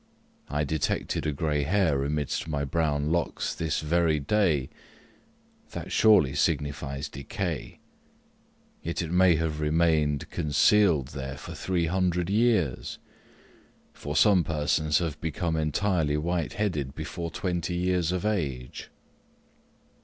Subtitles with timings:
[0.49, 4.71] I detected a gray hair amidst my brown locks this very day
[5.73, 7.77] that surely signifies decay.
[8.81, 12.97] Yet it may have remained concealed there for three hundred years
[13.93, 18.89] for some persons have become entirely white headed before twenty years of age.